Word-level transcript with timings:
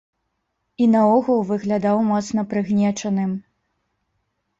І 0.85 0.85
наогул 0.93 1.43
выглядаў 1.49 1.97
моцна 2.11 2.45
прыгнечаным. 2.53 3.37